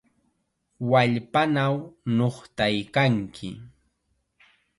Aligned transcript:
¡Wallpanaw 0.89 1.73
nuqtaykanki! 2.15 3.49